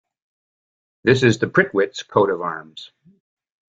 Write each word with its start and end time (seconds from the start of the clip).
This 1.03 1.21
is 1.21 1.37
the 1.37 1.45
Prittwitz 1.45 2.01
coat 2.07 2.31
of 2.31 2.41
arms. 2.41 2.89